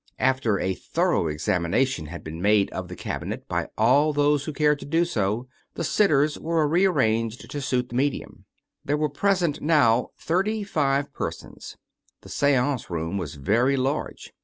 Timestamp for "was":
13.19-13.35